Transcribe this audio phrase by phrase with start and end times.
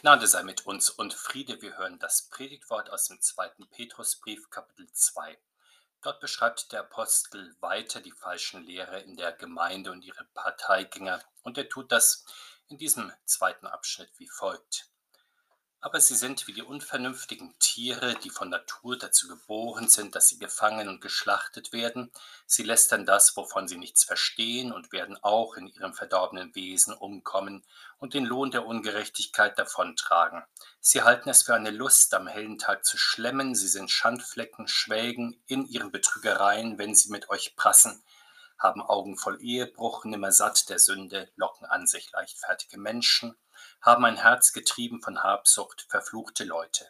[0.00, 1.62] Gnade sei mit uns und Friede.
[1.62, 5.38] Wir hören das Predigtwort aus dem zweiten Petrusbrief, Kapitel 2.
[6.02, 11.22] Dort beschreibt der Apostel weiter die falschen Lehre in der Gemeinde und ihre Parteigänger.
[11.44, 12.26] Und er tut das
[12.68, 14.90] in diesem zweiten Abschnitt wie folgt.
[15.86, 20.36] Aber sie sind wie die unvernünftigen Tiere, die von Natur dazu geboren sind, dass sie
[20.36, 22.10] gefangen und geschlachtet werden.
[22.44, 27.62] Sie lästern das, wovon sie nichts verstehen, und werden auch in ihrem verdorbenen Wesen umkommen
[27.98, 30.42] und den Lohn der Ungerechtigkeit davontragen.
[30.80, 33.54] Sie halten es für eine Lust, am hellen Tag zu schlemmen.
[33.54, 38.02] Sie sind Schandflecken, schwelgen in ihren Betrügereien, wenn sie mit euch prassen
[38.58, 43.36] haben Augen voll Ehebruch, nimmer satt der Sünde, locken an sich leichtfertige Menschen,
[43.82, 46.88] haben ein Herz getrieben von Habsucht, verfluchte Leute.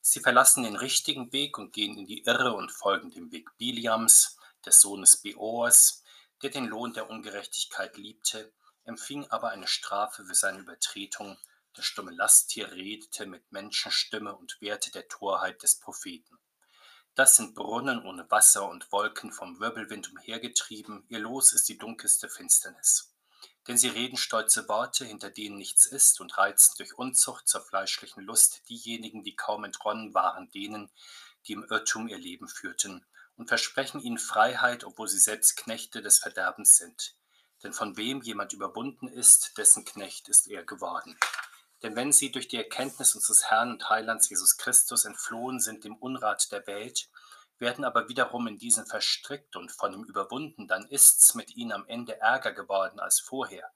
[0.00, 4.36] Sie verlassen den richtigen Weg und gehen in die Irre und folgen dem Weg Biliams,
[4.64, 6.02] des Sohnes Beors,
[6.42, 8.52] der den Lohn der Ungerechtigkeit liebte,
[8.84, 11.38] empfing aber eine Strafe für seine Übertretung.
[11.76, 16.38] Der stumme Lasttier redete mit Menschenstimme und wehrte der Torheit des Propheten.
[17.14, 22.30] Das sind Brunnen ohne Wasser und Wolken vom Wirbelwind umhergetrieben, ihr Los ist die dunkelste
[22.30, 23.14] Finsternis.
[23.68, 28.24] Denn sie reden stolze Worte, hinter denen nichts ist, und reizen durch Unzucht zur fleischlichen
[28.24, 30.90] Lust diejenigen, die kaum entronnen waren, denen,
[31.46, 33.04] die im Irrtum ihr Leben führten,
[33.36, 37.14] und versprechen ihnen Freiheit, obwohl sie selbst Knechte des Verderbens sind.
[37.62, 41.18] Denn von wem jemand überwunden ist, dessen Knecht ist er geworden.
[41.82, 45.96] Denn wenn sie durch die Erkenntnis unseres Herrn und Heilands Jesus Christus entflohen sind dem
[45.96, 47.08] Unrat der Welt,
[47.58, 51.86] werden aber wiederum in diesen verstrickt und von ihm überwunden, dann ist's mit ihnen am
[51.86, 53.70] Ende ärger geworden als vorher.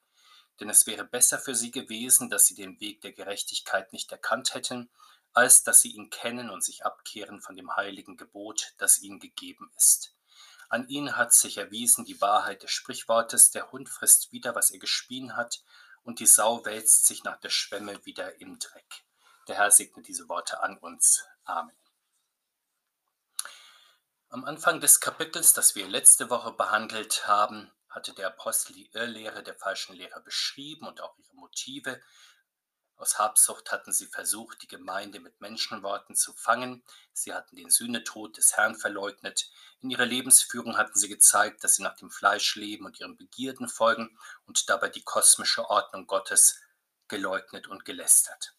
[0.61, 4.55] Denn es wäre besser für sie gewesen, dass sie den Weg der Gerechtigkeit nicht erkannt
[4.55, 4.91] hätten,
[5.33, 9.71] als dass sie ihn kennen und sich abkehren von dem heiligen Gebot, das ihnen gegeben
[9.77, 10.15] ist.
[10.69, 14.79] An ihnen hat sich erwiesen die Wahrheit des Sprichwortes, der Hund frisst wieder, was er
[14.79, 15.63] gespien hat,
[16.07, 19.05] und die Sau wälzt sich nach der Schwemme wieder im Dreck.
[19.49, 21.25] Der Herr segne diese Worte an uns.
[21.45, 21.77] Amen.
[24.29, 29.43] Am Anfang des Kapitels, das wir letzte Woche behandelt haben, hatte der Apostel die Irrlehre
[29.43, 32.01] der falschen Lehrer beschrieben und auch ihre Motive.
[32.97, 36.83] Aus Habsucht hatten sie versucht, die Gemeinde mit Menschenworten zu fangen.
[37.13, 39.51] Sie hatten den Sühnetod des Herrn verleugnet.
[39.81, 43.69] In ihrer Lebensführung hatten sie gezeigt, dass sie nach dem Fleisch leben und ihren Begierden
[43.69, 46.61] folgen und dabei die kosmische Ordnung Gottes
[47.09, 48.55] geleugnet und gelästert.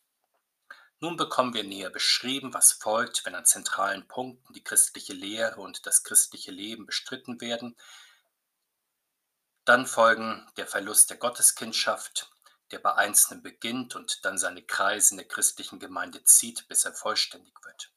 [1.00, 5.86] Nun bekommen wir näher beschrieben, was folgt, wenn an zentralen Punkten die christliche Lehre und
[5.86, 7.75] das christliche Leben bestritten werden.
[9.66, 12.31] Dann folgen der Verlust der Gotteskindschaft,
[12.72, 16.94] der bei Einzelnen beginnt und dann seine Kreise in der christlichen Gemeinde zieht, bis er
[16.94, 17.92] vollständig wird.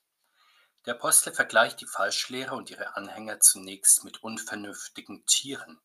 [0.86, 5.80] Der Apostel vergleicht die Falschlehre und ihre Anhänger zunächst mit unvernünftigen Tieren,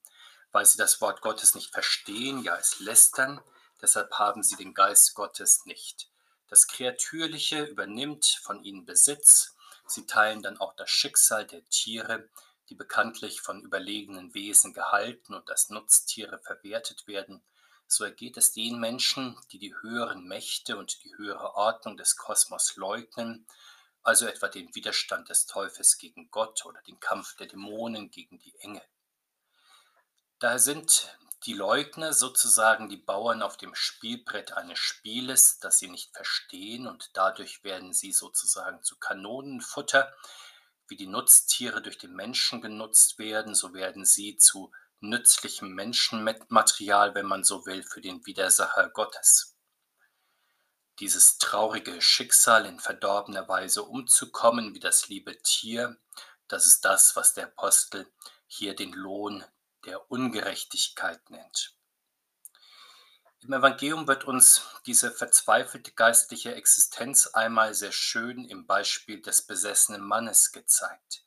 [0.51, 3.41] weil sie das Wort Gottes nicht verstehen, ja es lästern,
[3.81, 6.09] deshalb haben sie den Geist Gottes nicht.
[6.47, 12.29] Das Kreatürliche übernimmt von ihnen Besitz, sie teilen dann auch das Schicksal der Tiere,
[12.69, 17.43] die bekanntlich von überlegenen Wesen gehalten und als Nutztiere verwertet werden,
[17.87, 22.75] so ergeht es den Menschen, die die höheren Mächte und die höhere Ordnung des Kosmos
[22.75, 23.47] leugnen,
[24.03, 28.55] also etwa den Widerstand des Teufels gegen Gott oder den Kampf der Dämonen gegen die
[28.59, 28.83] Engel.
[30.39, 36.13] Daher sind die Leugner sozusagen die Bauern auf dem Spielbrett eines Spieles, das sie nicht
[36.15, 40.13] verstehen, und dadurch werden sie sozusagen zu Kanonenfutter.
[40.87, 47.25] Wie die Nutztiere durch den Menschen genutzt werden, so werden sie zu nützlichem Menschenmaterial, wenn
[47.25, 49.55] man so will, für den Widersacher Gottes.
[50.99, 55.97] Dieses traurige Schicksal in verdorbener Weise umzukommen wie das liebe Tier,
[56.47, 58.09] das ist das, was der Apostel
[58.47, 59.43] hier den Lohn
[59.85, 61.75] der Ungerechtigkeit nennt.
[63.41, 70.01] Im Evangelium wird uns diese verzweifelte geistliche Existenz einmal sehr schön im Beispiel des besessenen
[70.01, 71.24] Mannes gezeigt.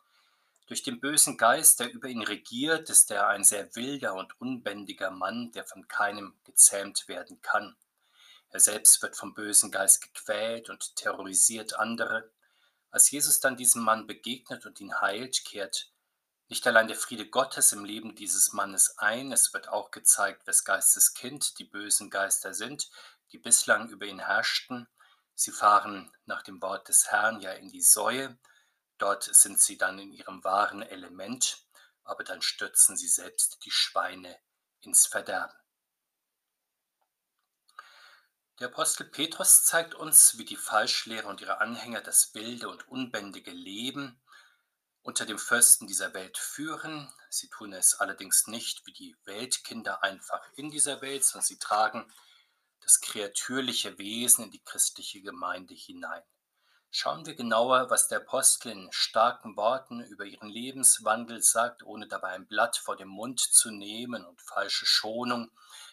[0.68, 5.10] Durch den bösen Geist, der über ihn regiert, ist er ein sehr wilder und unbändiger
[5.10, 7.74] Mann, der von keinem gezähmt werden kann.
[8.50, 12.30] Er selbst wird vom bösen Geist gequält und terrorisiert andere.
[12.90, 15.90] Als Jesus dann diesem Mann begegnet und ihn heilt, kehrt
[16.50, 20.64] nicht allein der Friede Gottes im Leben dieses Mannes ein, es wird auch gezeigt, wes
[20.64, 22.90] Geistes Kind die bösen Geister sind,
[23.32, 24.86] die bislang über ihn herrschten.
[25.34, 28.36] Sie fahren nach dem Wort des Herrn ja in die Säue,
[28.98, 31.64] Dort sind sie dann in ihrem wahren Element,
[32.04, 34.38] aber dann stürzen sie selbst die Schweine
[34.80, 35.56] ins Verderben.
[38.58, 43.52] Der Apostel Petrus zeigt uns, wie die Falschlehre und ihre Anhänger das wilde und unbändige
[43.52, 44.20] Leben
[45.02, 47.12] unter dem Fürsten dieser Welt führen.
[47.30, 52.12] Sie tun es allerdings nicht wie die Weltkinder einfach in dieser Welt, sondern sie tragen
[52.80, 56.24] das kreatürliche Wesen in die christliche Gemeinde hinein.
[56.90, 62.30] Schauen wir genauer, was der Apostel in starken Worten über ihren Lebenswandel sagt, ohne dabei
[62.30, 65.50] ein Blatt vor den Mund zu nehmen und falsche Schonung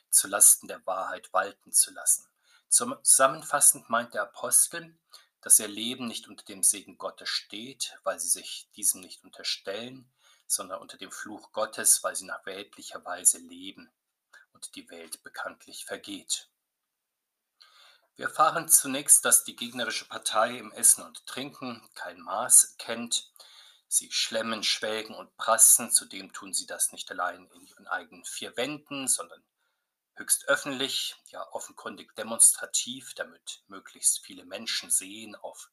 [0.09, 2.25] zu Lasten der Wahrheit walten zu lassen.
[2.69, 4.97] Zusammenfassend meint der Apostel,
[5.41, 10.09] dass ihr Leben nicht unter dem Segen Gottes steht, weil sie sich diesem nicht unterstellen,
[10.47, 13.91] sondern unter dem Fluch Gottes, weil sie nach weltlicher Weise leben
[14.53, 16.49] und die Welt bekanntlich vergeht.
[18.17, 23.29] Wir erfahren zunächst, dass die gegnerische Partei im Essen und Trinken kein Maß kennt.
[23.89, 28.55] Sie schlemmen, schwelgen und prassen, zudem tun sie das nicht allein in ihren eigenen vier
[28.55, 29.43] Wänden, sondern
[30.15, 35.69] höchst öffentlich, ja offenkundig demonstrativ, damit möglichst viele Menschen sehen, auf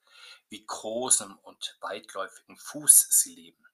[0.48, 3.64] wie großem und weitläufigem Fuß sie leben.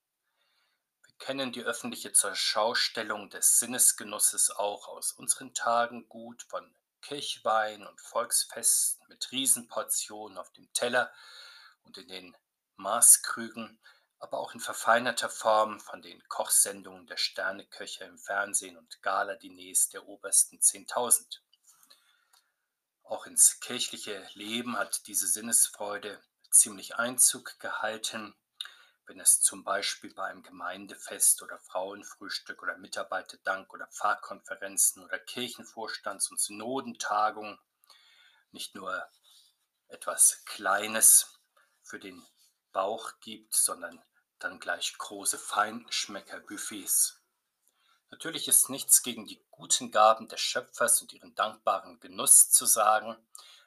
[1.07, 8.01] Wir kennen die öffentliche Zurschaustellung des Sinnesgenusses auch aus unseren Tagen gut, von Kirchwein und
[8.01, 11.13] Volksfesten mit Riesenportionen auf dem Teller
[11.83, 12.37] und in den
[12.77, 13.81] Maßkrügen,
[14.19, 20.07] aber auch in verfeinerter Form von den Kochsendungen der Sterneköche im Fernsehen und Galadiners der
[20.07, 21.41] obersten 10.000.
[23.05, 28.35] Auch ins kirchliche Leben hat diese Sinnesfreude ziemlich Einzug gehalten,
[29.09, 36.31] wenn es zum Beispiel bei einem Gemeindefest oder Frauenfrühstück oder Mitarbeiterdank oder Pfarrkonferenzen oder Kirchenvorstands-
[36.31, 37.59] und Synodentagungen
[38.51, 39.03] nicht nur
[39.89, 41.41] etwas Kleines
[41.83, 42.23] für den
[42.73, 44.03] Bauch gibt, sondern
[44.39, 47.21] dann gleich große Feinschmecker-Buffets.
[48.11, 53.17] Natürlich ist nichts gegen die guten Gaben des Schöpfers und ihren dankbaren Genuss zu sagen,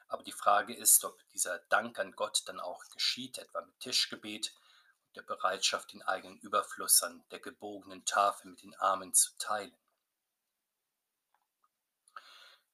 [0.08, 4.54] aber die Frage ist, ob dieser Dank an Gott dann auch geschieht, etwa mit Tischgebet
[5.14, 9.76] der Bereitschaft, den eigenen Überfluss an der gebogenen Tafel mit den Armen zu teilen.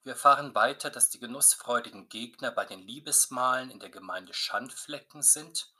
[0.02, 5.73] Wir erfahren weiter, dass die genussfreudigen Gegner bei den Liebesmalen in der Gemeinde Schandflecken sind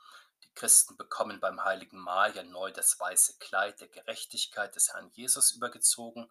[0.59, 5.51] Christen bekommen beim heiligen Mahl ja neu das weiße Kleid der Gerechtigkeit des Herrn Jesus
[5.51, 6.29] übergezogen,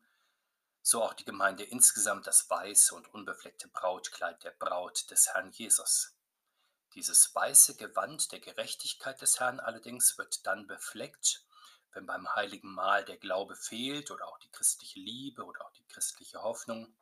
[0.83, 6.15] so auch die Gemeinde insgesamt das weiße und unbefleckte Brautkleid der Braut des Herrn Jesus.
[6.99, 11.45] Dieses weiße Gewand der Gerechtigkeit des Herrn allerdings wird dann befleckt,
[11.93, 15.87] wenn beim heiligen Mahl der Glaube fehlt oder auch die christliche Liebe oder auch die
[15.87, 16.93] christliche Hoffnung.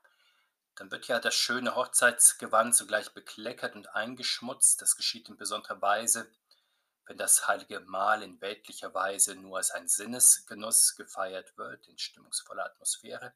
[0.75, 4.83] Dann wird ja das schöne Hochzeitsgewand sogleich bekleckert und eingeschmutzt.
[4.83, 6.31] Das geschieht in besonderer Weise,
[7.07, 12.67] wenn das heilige Mahl in weltlicher Weise nur als ein Sinnesgenuss gefeiert wird, in stimmungsvoller
[12.67, 13.33] Atmosphäre,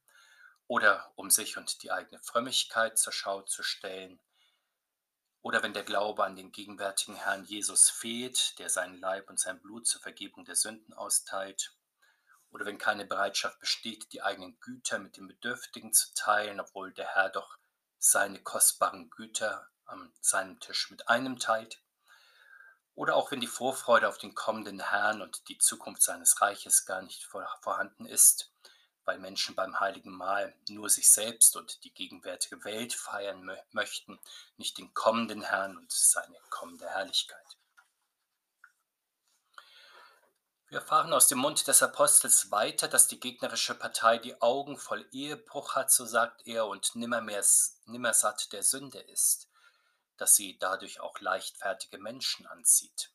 [0.66, 4.20] oder um sich und die eigene Frömmigkeit zur Schau zu stellen,
[5.42, 9.60] oder wenn der Glaube an den gegenwärtigen Herrn Jesus fehlt, der seinen Leib und sein
[9.60, 11.74] Blut zur Vergebung der Sünden austeilt,
[12.50, 17.14] oder wenn keine Bereitschaft besteht, die eigenen Güter mit den Bedürftigen zu teilen, obwohl der
[17.14, 17.56] Herr doch
[17.98, 21.82] seine kostbaren Güter an seinem Tisch mit einem teilt,
[22.94, 27.02] oder auch wenn die Vorfreude auf den kommenden Herrn und die Zukunft seines Reiches gar
[27.02, 28.52] nicht vorhanden ist,
[29.04, 34.18] weil Menschen beim heiligen Mahl nur sich selbst und die gegenwärtige Welt feiern möchten,
[34.56, 37.38] nicht den kommenden Herrn und seine kommende Herrlichkeit.
[40.68, 45.04] Wir erfahren aus dem Mund des Apostels weiter, dass die gegnerische Partei die Augen voll
[45.10, 47.44] Ehebruch hat, so sagt er, und nimmermehr,
[47.86, 49.50] nimmersatt der Sünde ist
[50.20, 53.10] dass sie dadurch auch leichtfertige Menschen anzieht.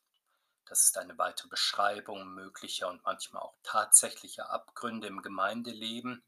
[0.66, 6.24] Das ist eine weitere Beschreibung möglicher und manchmal auch tatsächlicher Abgründe im Gemeindeleben,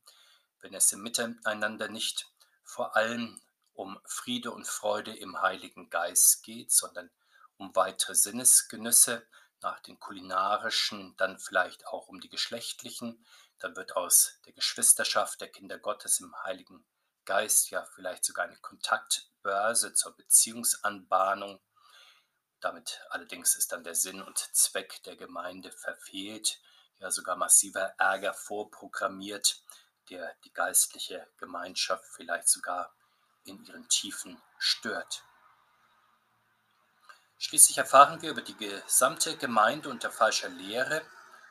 [0.61, 3.41] wenn es im Miteinander nicht vor allem
[3.73, 7.11] um Friede und Freude im Heiligen Geist geht, sondern
[7.57, 9.27] um weitere Sinnesgenüsse
[9.61, 13.25] nach den kulinarischen, dann vielleicht auch um die geschlechtlichen.
[13.59, 16.85] Dann wird aus der Geschwisterschaft der Kinder Gottes im Heiligen
[17.25, 21.61] Geist ja vielleicht sogar eine Kontaktbörse zur Beziehungsanbahnung.
[22.61, 26.61] Damit allerdings ist dann der Sinn und Zweck der Gemeinde verfehlt,
[26.99, 29.63] ja sogar massiver Ärger vorprogrammiert,
[30.11, 32.93] der die geistliche Gemeinschaft vielleicht sogar
[33.45, 35.23] in ihren Tiefen stört.
[37.39, 41.03] Schließlich erfahren wir über die gesamte Gemeinde unter falscher Lehre,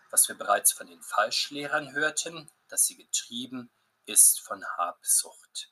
[0.09, 3.69] was wir bereits von den Falschlehrern hörten, dass sie getrieben
[4.05, 5.71] ist von Habsucht.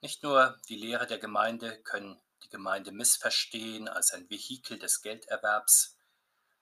[0.00, 5.96] Nicht nur die Lehre der Gemeinde können die Gemeinde missverstehen als ein Vehikel des Gelderwerbs.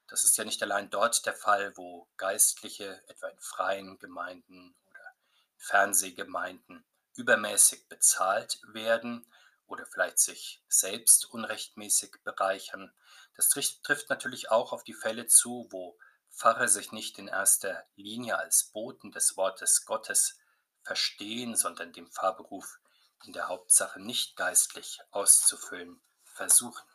[0.07, 5.15] Das ist ja nicht allein dort der Fall, wo Geistliche, etwa in freien Gemeinden oder
[5.57, 9.27] Fernsehgemeinden, übermäßig bezahlt werden
[9.67, 12.93] oder vielleicht sich selbst unrechtmäßig bereichern.
[13.35, 15.99] Das trifft natürlich auch auf die Fälle zu, wo
[16.31, 20.39] Pfarrer sich nicht in erster Linie als Boten des Wortes Gottes
[20.83, 22.79] verstehen, sondern dem Pfarrberuf
[23.25, 26.87] in der Hauptsache nicht geistlich auszufüllen versuchen.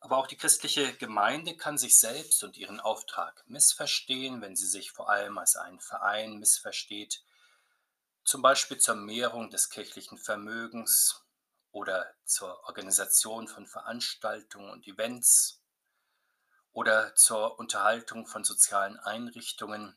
[0.00, 4.92] Aber auch die christliche Gemeinde kann sich selbst und ihren Auftrag missverstehen, wenn sie sich
[4.92, 7.24] vor allem als einen Verein missversteht,
[8.22, 11.24] zum Beispiel zur Mehrung des kirchlichen Vermögens
[11.70, 15.62] oder zur Organisation von Veranstaltungen und Events
[16.72, 19.96] oder zur Unterhaltung von sozialen Einrichtungen.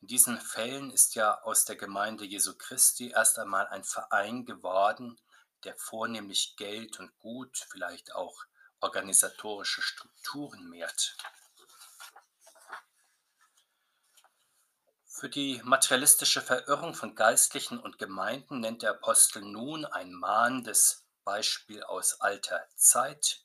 [0.00, 5.20] In diesen Fällen ist ja aus der Gemeinde Jesu Christi erst einmal ein Verein geworden,
[5.64, 8.44] der vornehmlich Geld und Gut, vielleicht auch
[8.80, 11.16] organisatorische Strukturen mehrt.
[15.04, 21.82] Für die materialistische Verirrung von Geistlichen und Gemeinden nennt der Apostel nun ein mahnendes Beispiel
[21.82, 23.44] aus alter Zeit,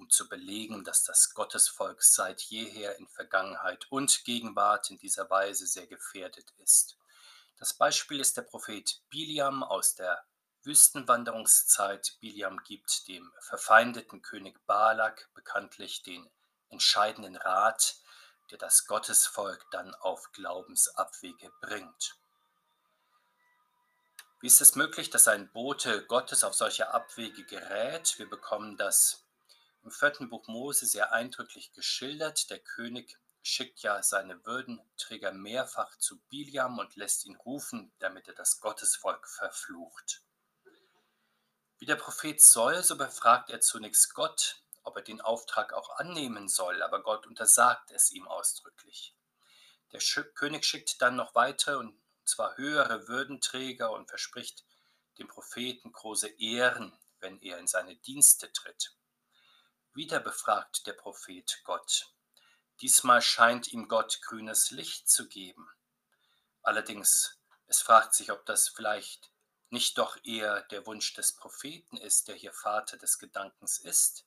[0.00, 5.66] um zu belegen, dass das Gottesvolk seit jeher in Vergangenheit und Gegenwart in dieser Weise
[5.66, 6.96] sehr gefährdet ist.
[7.58, 10.24] Das Beispiel ist der Prophet Biliam aus der
[10.62, 16.28] Wüstenwanderungszeit Biliam gibt dem verfeindeten König Balak bekanntlich den
[16.70, 17.96] entscheidenden Rat,
[18.50, 22.16] der das Gottesvolk dann auf Glaubensabwege bringt.
[24.40, 28.18] Wie ist es möglich, dass ein Bote Gottes auf solche Abwege gerät?
[28.18, 29.26] Wir bekommen das
[29.82, 32.50] im vierten Buch Mose sehr eindrücklich geschildert.
[32.50, 38.34] Der König schickt ja seine Würdenträger mehrfach zu Biliam und lässt ihn rufen, damit er
[38.34, 40.22] das Gottesvolk verflucht.
[41.78, 46.48] Wie der Prophet soll, so befragt er zunächst Gott, ob er den Auftrag auch annehmen
[46.48, 49.14] soll, aber Gott untersagt es ihm ausdrücklich.
[49.92, 50.00] Der
[50.34, 54.64] König schickt dann noch weitere, und zwar höhere Würdenträger und verspricht
[55.18, 58.94] dem Propheten große Ehren, wenn er in seine Dienste tritt.
[59.92, 62.12] Wieder befragt der Prophet Gott.
[62.80, 65.68] Diesmal scheint ihm Gott grünes Licht zu geben.
[66.62, 69.32] Allerdings, es fragt sich, ob das vielleicht
[69.68, 74.26] nicht doch eher der Wunsch des Propheten ist, der hier Vater des Gedankens ist,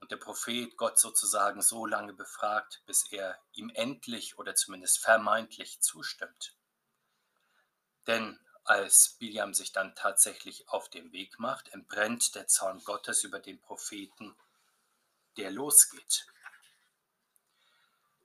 [0.00, 5.80] und der Prophet Gott sozusagen so lange befragt, bis er ihm endlich oder zumindest vermeintlich
[5.80, 6.54] zustimmt.
[8.06, 13.40] Denn als Biliam sich dann tatsächlich auf den Weg macht, entbrennt der Zorn Gottes über
[13.40, 14.36] den Propheten,
[15.36, 16.26] der losgeht.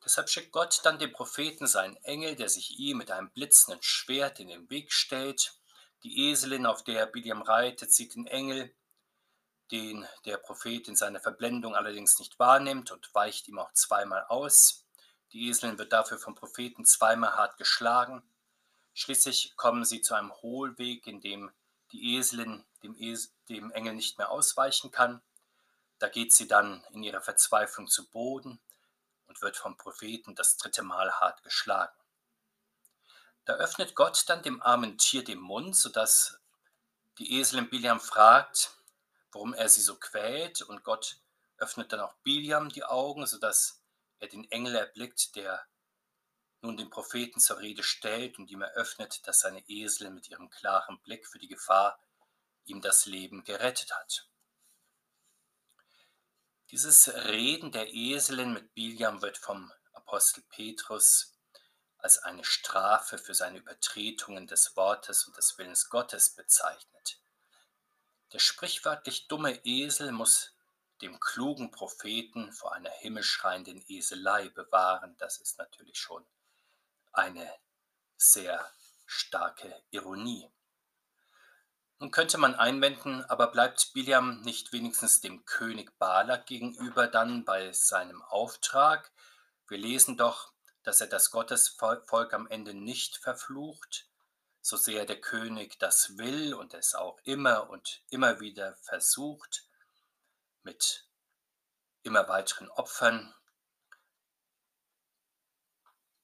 [0.04, 4.40] Deshalb schickt Gott dann dem Propheten seinen Engel, der sich ihm mit einem blitzenden Schwert
[4.40, 5.60] in den Weg stellt
[6.04, 8.74] die Eselin, auf der Biliam reitet, sieht den Engel,
[9.72, 14.86] den der Prophet in seiner Verblendung allerdings nicht wahrnimmt und weicht ihm auch zweimal aus.
[15.32, 18.24] Die Eselin wird dafür vom Propheten zweimal hart geschlagen.
[18.94, 21.52] Schließlich kommen sie zu einem Hohlweg, in dem
[21.92, 25.22] die Eselin dem, es dem Engel nicht mehr ausweichen kann.
[26.00, 28.60] Da geht sie dann in ihrer Verzweiflung zu Boden
[29.28, 31.96] und wird vom Propheten das dritte Mal hart geschlagen.
[33.46, 36.40] Da öffnet Gott dann dem armen Tier den Mund, sodass
[37.18, 38.76] die Eselin Biliam fragt,
[39.32, 40.62] warum er sie so quält.
[40.62, 41.18] Und Gott
[41.58, 43.82] öffnet dann auch Biliam die Augen, sodass
[44.20, 45.66] er den Engel erblickt, der
[46.62, 51.00] nun den Propheten zur Rede stellt und ihm eröffnet, dass seine Eselin mit ihrem klaren
[51.02, 52.00] Blick für die Gefahr
[52.66, 54.29] ihm das Leben gerettet hat.
[56.72, 61.34] Dieses Reden der Eselin mit Biliam wird vom Apostel Petrus
[61.98, 67.20] als eine Strafe für seine Übertretungen des Wortes und des Willens Gottes bezeichnet.
[68.34, 70.54] Der sprichwörtlich dumme Esel muss
[71.02, 75.18] dem klugen Propheten vor einer himmelschreienden Eselei bewahren.
[75.18, 76.24] Das ist natürlich schon
[77.12, 77.52] eine
[78.16, 78.72] sehr
[79.08, 80.52] starke Ironie.
[82.02, 87.74] Nun könnte man einwenden, aber bleibt Biliam nicht wenigstens dem König Balak gegenüber dann bei
[87.74, 89.12] seinem Auftrag?
[89.68, 90.54] Wir lesen doch,
[90.84, 94.08] dass er das Gottesvolk am Ende nicht verflucht,
[94.62, 99.68] so sehr der König das will und es auch immer und immer wieder versucht,
[100.64, 101.06] mit
[102.04, 103.36] immer weiteren Opfern.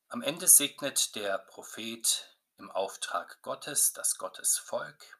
[0.08, 5.20] Am Ende segnet der Prophet im Auftrag Gottes das Gottesvolk,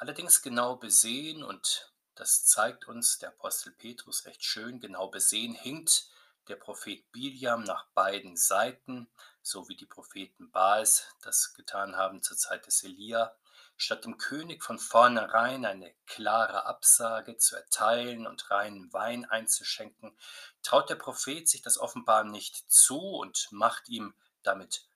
[0.00, 6.08] allerdings genau besehen, und das zeigt uns der Apostel Petrus recht schön, genau besehen hinkt
[6.48, 9.08] der Prophet Biliam nach beiden Seiten,
[9.42, 13.36] so wie die Propheten Baals das getan haben zur Zeit des Elia,
[13.76, 20.16] statt dem König von vornherein eine klare Absage zu erteilen und reinen Wein einzuschenken,
[20.62, 24.88] traut der Prophet sich das offenbar nicht zu und macht ihm damit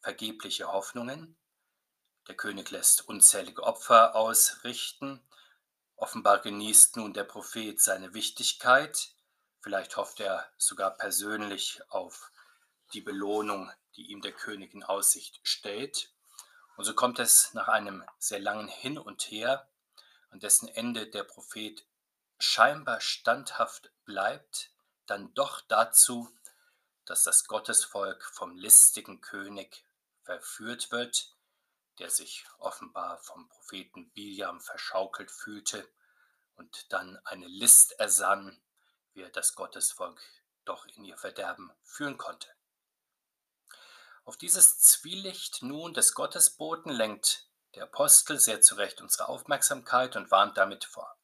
[0.00, 1.36] vergebliche Hoffnungen.
[2.28, 5.22] Der König lässt unzählige Opfer ausrichten.
[5.96, 9.14] Offenbar genießt nun der Prophet seine Wichtigkeit.
[9.62, 12.30] Vielleicht hofft er sogar persönlich auf
[12.92, 16.12] die Belohnung, die ihm der König in Aussicht stellt.
[16.76, 19.66] Und so kommt es nach einem sehr langen Hin und Her,
[20.30, 21.86] an dessen Ende der Prophet
[22.38, 24.70] scheinbar standhaft bleibt,
[25.06, 26.28] dann doch dazu,
[27.06, 29.86] dass das Gottesvolk vom listigen König
[30.24, 31.34] verführt wird,
[31.98, 35.88] der sich offenbar vom Propheten Biliam verschaukelt fühlte
[36.54, 38.60] und dann eine List ersann,
[39.12, 40.20] wie er das Gottesvolk
[40.64, 42.48] doch in ihr Verderben führen konnte.
[44.24, 50.30] Auf dieses Zwielicht nun des Gottesboten lenkt der Apostel sehr zu Recht unsere Aufmerksamkeit und
[50.30, 51.16] warnt damit vor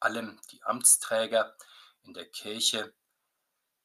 [0.00, 1.56] allem die Amtsträger
[2.02, 2.92] in der Kirche,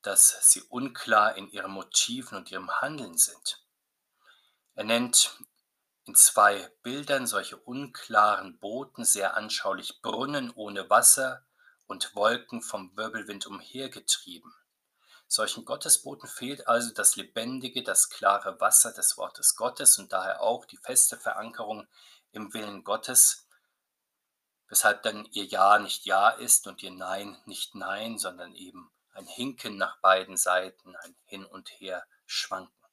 [0.02, 3.64] dass sie unklar in ihren Motiven und ihrem Handeln sind.
[4.76, 5.38] Er nennt
[6.06, 11.46] in zwei Bildern solche unklaren Booten sehr anschaulich Brunnen ohne Wasser
[11.88, 14.54] und Wolken vom Wirbelwind umhergetrieben.
[15.28, 20.66] Solchen Gottesboten fehlt also das lebendige, das klare Wasser des Wortes Gottes und daher auch
[20.66, 21.88] die feste Verankerung
[22.32, 23.48] im Willen Gottes,
[24.68, 29.26] weshalb dann ihr Ja nicht Ja ist und ihr Nein nicht Nein, sondern eben ein
[29.26, 32.85] Hinken nach beiden Seiten, ein Hin und Her schwanken.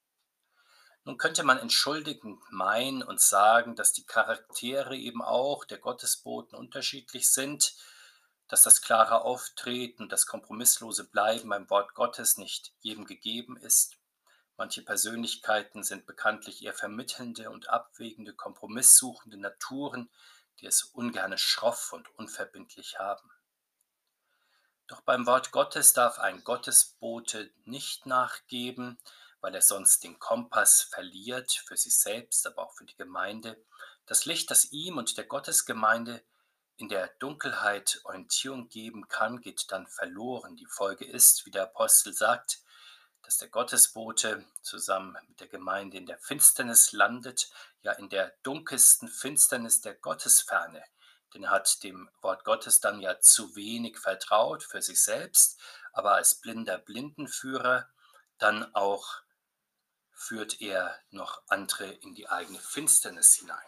[1.05, 7.29] Nun könnte man entschuldigend meinen und sagen, dass die Charaktere eben auch der Gottesboten unterschiedlich
[7.29, 7.75] sind,
[8.47, 13.97] dass das klare Auftreten, das kompromisslose Bleiben beim Wort Gottes nicht jedem gegeben ist.
[14.55, 20.09] Manche Persönlichkeiten sind bekanntlich eher vermittelnde und abwägende, kompromisssuchende Naturen,
[20.59, 23.29] die es ungerne schroff und unverbindlich haben.
[24.87, 28.99] Doch beim Wort Gottes darf ein Gottesbote nicht nachgeben,
[29.43, 33.61] weil er sonst den Kompass verliert, für sich selbst, aber auch für die Gemeinde.
[34.05, 36.23] Das Licht, das ihm und der Gottesgemeinde
[36.77, 40.55] in der Dunkelheit Orientierung geben kann, geht dann verloren.
[40.55, 42.61] Die Folge ist, wie der Apostel sagt,
[43.21, 49.09] dass der Gottesbote zusammen mit der Gemeinde in der Finsternis landet, ja in der dunkelsten
[49.09, 50.81] Finsternis der Gottesferne.
[51.33, 55.59] Denn er hat dem Wort Gottes dann ja zu wenig vertraut für sich selbst,
[55.91, 57.89] aber als blinder Blindenführer
[58.37, 59.22] dann auch
[60.23, 63.65] führt er noch andere in die eigene Finsternis hinein.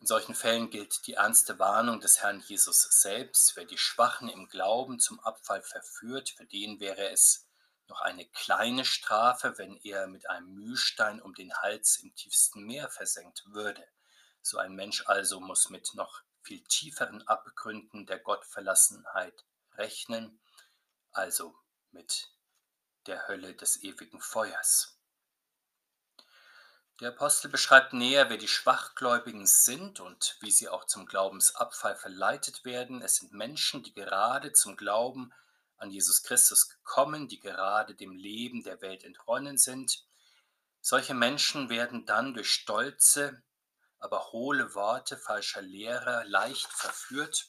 [0.00, 3.56] In solchen Fällen gilt die ernste Warnung des Herrn Jesus selbst.
[3.56, 7.48] Wer die Schwachen im Glauben zum Abfall verführt, für den wäre es
[7.88, 12.88] noch eine kleine Strafe, wenn er mit einem Mühlstein um den Hals im tiefsten Meer
[12.88, 13.84] versenkt würde.
[14.42, 20.40] So ein Mensch also muss mit noch viel tieferen Abgründen der Gottverlassenheit rechnen,
[21.10, 21.56] also
[21.90, 22.30] mit
[23.06, 24.98] der Hölle des ewigen Feuers.
[27.00, 32.64] Der Apostel beschreibt näher, wer die Schwachgläubigen sind und wie sie auch zum Glaubensabfall verleitet
[32.64, 33.02] werden.
[33.02, 35.32] Es sind Menschen, die gerade zum Glauben
[35.76, 40.04] an Jesus Christus gekommen, die gerade dem Leben der Welt entronnen sind.
[40.80, 43.42] Solche Menschen werden dann durch stolze,
[44.00, 47.46] aber hohle Worte falscher Lehrer leicht verführt,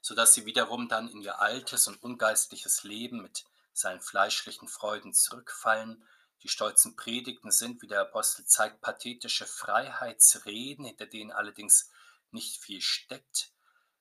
[0.00, 6.04] sodass sie wiederum dann in ihr altes und ungeistliches Leben mit seinen fleischlichen Freuden zurückfallen
[6.42, 11.90] die stolzen Predigten sind, wie der Apostel zeigt, pathetische Freiheitsreden, hinter denen allerdings
[12.30, 13.52] nicht viel steckt.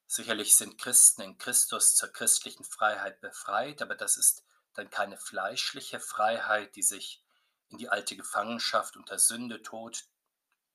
[0.08, 6.00] Sicherlich sind Christen in Christus zur christlichen Freiheit befreit, aber das ist dann keine fleischliche
[6.00, 7.22] Freiheit, die sich
[7.68, 10.06] in die alte Gefangenschaft unter Sünde, Tod,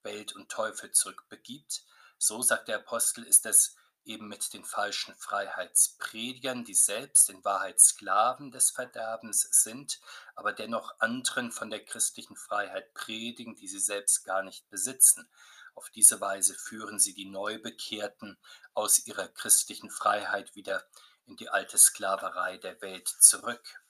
[0.03, 1.85] Welt und Teufel zurückbegibt.
[2.19, 7.81] So, sagt der Apostel, ist es eben mit den falschen Freiheitspredigern, die selbst in Wahrheit
[7.81, 10.01] Sklaven des Verderbens sind,
[10.35, 15.29] aber dennoch anderen von der christlichen Freiheit predigen, die sie selbst gar nicht besitzen.
[15.75, 18.39] Auf diese Weise führen sie die Neubekehrten
[18.75, 20.87] aus ihrer christlichen Freiheit wieder
[21.27, 23.83] in die alte Sklaverei der Welt zurück.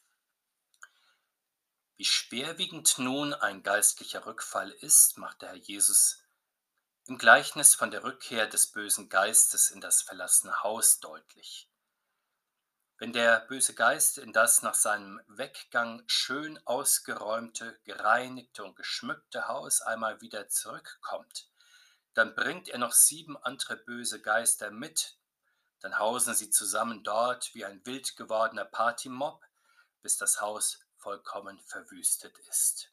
[1.96, 6.23] Wie schwerwiegend nun ein geistlicher Rückfall ist, macht der Herr Jesus
[7.06, 11.68] im Gleichnis von der Rückkehr des bösen Geistes in das verlassene Haus deutlich.
[12.96, 19.82] Wenn der böse Geist in das nach seinem Weggang schön ausgeräumte, gereinigte und geschmückte Haus
[19.82, 21.50] einmal wieder zurückkommt,
[22.14, 25.18] dann bringt er noch sieben andere böse Geister mit,
[25.80, 29.44] dann hausen sie zusammen dort wie ein wild gewordener Partymob,
[30.00, 32.90] bis das Haus vollkommen verwüstet ist.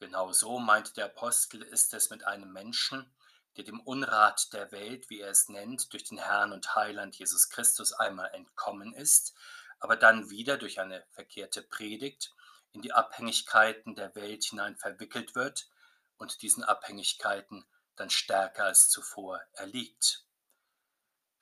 [0.00, 3.14] Genau so, meint der Apostel, ist es mit einem Menschen,
[3.56, 7.50] der dem Unrat der Welt, wie er es nennt, durch den Herrn und Heiland Jesus
[7.50, 9.34] Christus einmal entkommen ist,
[9.78, 12.34] aber dann wieder durch eine verkehrte Predigt
[12.72, 15.68] in die Abhängigkeiten der Welt hinein verwickelt wird
[16.16, 17.64] und diesen Abhängigkeiten
[17.96, 20.24] dann stärker als zuvor erliegt.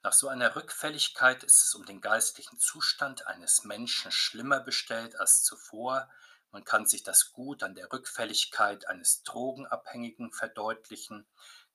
[0.03, 5.45] Nach so einer Rückfälligkeit ist es um den geistlichen Zustand eines Menschen schlimmer bestellt als
[5.45, 6.11] zuvor.
[6.51, 11.27] Man kann sich das gut an der Rückfälligkeit eines Drogenabhängigen verdeutlichen.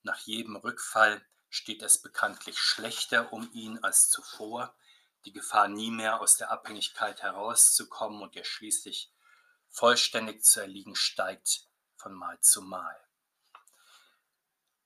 [0.08, 4.74] Nach jedem Rückfall steht es bekanntlich schlechter um ihn als zuvor.
[5.26, 9.12] Die Gefahr, nie mehr aus der Abhängigkeit herauszukommen und ihr schließlich
[9.67, 11.67] vollständig zu erliegen, steigt
[11.98, 12.96] von Mal zu Mal.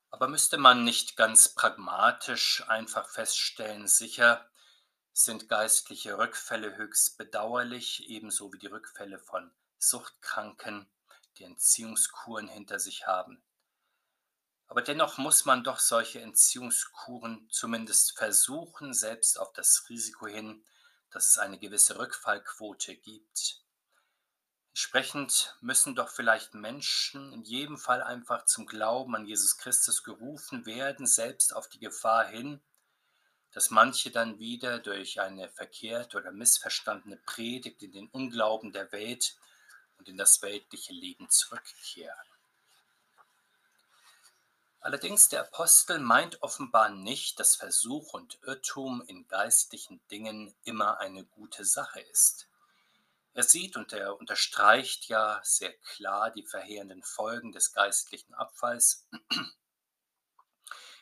[0.10, 4.50] Aber müsste man nicht ganz pragmatisch einfach feststellen, sicher
[5.14, 10.90] sind geistliche Rückfälle höchst bedauerlich, ebenso wie die Rückfälle von Suchtkranken,
[11.38, 13.44] die Entziehungskuren hinter sich haben.
[14.72, 20.64] Aber dennoch muss man doch solche Entziehungskuren zumindest versuchen, selbst auf das Risiko hin,
[21.10, 23.66] dass es eine gewisse Rückfallquote gibt.
[24.70, 30.66] Entsprechend müssen doch vielleicht Menschen in jedem Fall einfach zum Glauben an Jesus Christus gerufen
[30.66, 32.62] werden, selbst auf die Gefahr hin,
[33.52, 39.36] dass manche dann wieder durch eine verkehrt oder missverstandene Predigt in den Unglauben der Welt
[39.98, 42.31] und in das weltliche Leben zurückkehren.
[44.82, 51.24] Allerdings der Apostel meint offenbar nicht, dass Versuch und Irrtum in geistlichen Dingen immer eine
[51.24, 52.48] gute Sache ist.
[53.34, 59.08] Er sieht und er unterstreicht ja sehr klar die verheerenden Folgen des geistlichen Abfalls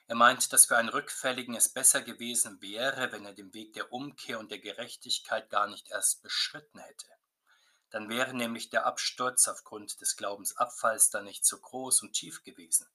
[0.09, 3.93] er meint, dass für einen Rückfälligen es besser gewesen wäre, wenn er den Weg der
[3.93, 7.05] Umkehr und der Gerechtigkeit gar nicht erst beschritten hätte.
[7.91, 12.87] Dann wäre nämlich der Absturz aufgrund des Glaubensabfalls dann nicht so groß und tief gewesen.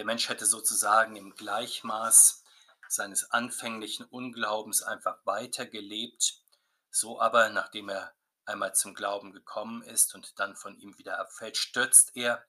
[0.00, 2.42] Der Mensch hätte sozusagen im Gleichmaß
[2.88, 6.40] seines anfänglichen Unglaubens einfach weitergelebt,
[6.88, 8.14] so aber, nachdem er
[8.46, 12.42] einmal zum Glauben gekommen ist und dann von ihm wieder abfällt, stürzt er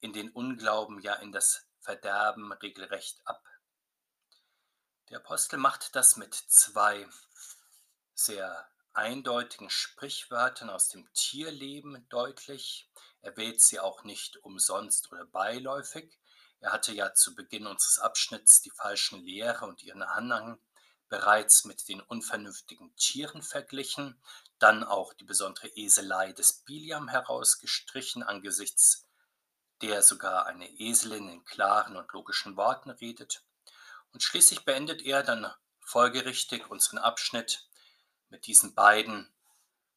[0.00, 3.44] in den Unglauben, ja in das Verderben regelrecht ab.
[5.08, 7.08] Der Apostel macht das mit zwei
[8.12, 12.90] sehr eindeutigen Sprichwörtern aus dem Tierleben deutlich.
[13.20, 16.18] Er wählt sie auch nicht umsonst oder beiläufig.
[16.62, 20.58] Er hatte ja zu Beginn unseres Abschnitts die falschen Lehre und ihren Anhang
[21.10, 24.18] bereits mit den unvernünftigen Tieren verglichen,
[24.58, 29.06] dann auch die besondere Eselei des Biliam herausgestrichen angesichts
[29.82, 33.42] der sogar eine Eselin in klaren und logischen Worten redet.
[34.12, 37.66] Und schließlich beendet er dann folgerichtig unseren Abschnitt
[38.30, 39.28] mit diesen beiden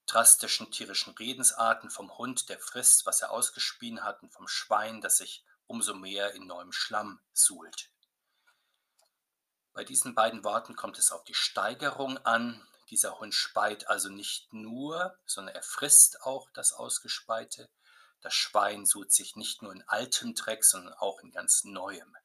[0.07, 5.17] drastischen tierischen Redensarten vom Hund, der frisst, was er ausgespien hat, und vom Schwein, das
[5.17, 7.91] sich umso mehr in neuem Schlamm suhlt.
[9.73, 12.65] Bei diesen beiden Worten kommt es auf die Steigerung an.
[12.89, 17.69] Dieser Hund speit also nicht nur, sondern er frisst auch das Ausgespeite.
[18.21, 22.15] Das Schwein sucht sich nicht nur in altem Dreck, sondern auch in ganz neuem.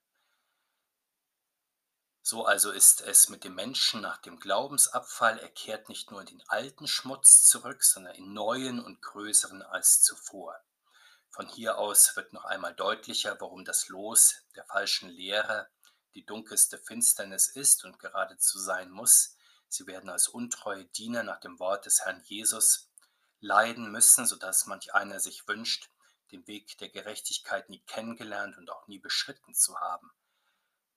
[2.23, 5.39] So also ist es mit dem Menschen nach dem Glaubensabfall.
[5.39, 10.03] Er kehrt nicht nur in den alten Schmutz zurück, sondern in neuen und größeren als
[10.03, 10.57] zuvor.
[11.31, 15.69] Von hier aus wird noch einmal deutlicher, warum das Los der falschen Lehre
[16.15, 19.37] die dunkelste Finsternis ist und geradezu sein muss.
[19.69, 22.91] Sie werden als untreue Diener nach dem Wort des Herrn Jesus
[23.39, 25.89] leiden müssen, sodass manch einer sich wünscht,
[26.33, 30.11] den Weg der Gerechtigkeit nie kennengelernt und auch nie beschritten zu haben.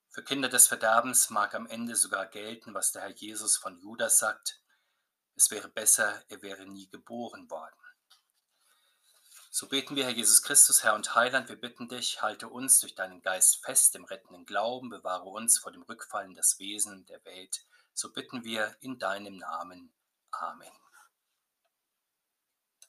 [0.09, 4.19] Für Kinder des Verderbens mag am Ende sogar gelten, was der Herr Jesus von Judas
[4.19, 4.61] sagt,
[5.35, 7.75] es wäre besser, er wäre nie geboren worden.
[9.55, 12.95] So beten wir, Herr Jesus Christus, Herr und Heiland, wir bitten dich, halte uns durch
[12.95, 17.63] deinen Geist fest im rettenden Glauben, bewahre uns vor dem Rückfallen des Wesen der Welt.
[17.93, 19.93] So bitten wir in deinem Namen.
[20.31, 20.82] Amen.